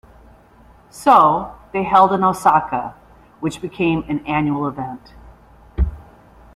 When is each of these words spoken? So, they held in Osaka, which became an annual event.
So, 0.89 1.55
they 1.73 1.83
held 1.83 2.11
in 2.11 2.23
Osaka, 2.23 2.95
which 3.39 3.61
became 3.61 4.03
an 4.09 4.25
annual 4.25 4.67
event. 4.67 5.13